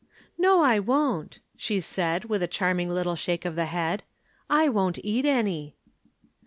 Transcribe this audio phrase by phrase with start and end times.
[0.35, 4.01] "No, I won't," she said with a charming little shake of the head,
[4.49, 5.75] "I won't eat any."